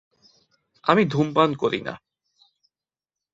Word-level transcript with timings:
আমি 0.83 1.03
ধূমপান 1.05 1.49
করি 1.55 1.79
না। 1.81 1.93